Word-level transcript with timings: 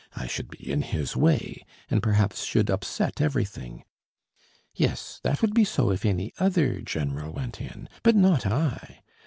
I 0.15 0.25
should 0.25 0.49
be 0.49 0.71
in 0.71 0.81
his 0.81 1.15
way, 1.15 1.63
and 1.87 2.01
perhaps 2.01 2.43
should 2.43 2.71
upset 2.71 3.21
everything. 3.21 3.83
Yes, 4.73 5.19
that 5.23 5.43
would 5.43 5.53
be 5.53 5.63
so 5.63 5.91
if 5.91 6.05
any 6.07 6.33
other 6.39 6.81
general 6.81 7.31
went 7.33 7.61
in, 7.61 7.87
but 8.01 8.15
not 8.15 8.47
I.... 8.47 9.03